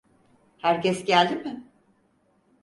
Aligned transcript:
Herkes 0.57 1.05
geldi 1.05 1.35
mi? 1.43 1.65